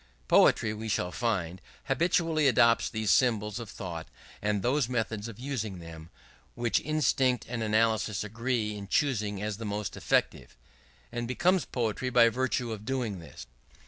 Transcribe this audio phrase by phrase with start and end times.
[0.27, 4.07] Poetry, we shall find, habitually adopts those symbols of thought,
[4.41, 6.09] and those methods of using them,
[6.55, 10.55] which instinct and analysis agree in choosing as most effective,
[11.11, 13.45] and becomes poetry by virtue of doing this.